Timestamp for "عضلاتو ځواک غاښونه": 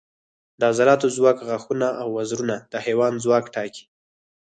0.71-1.87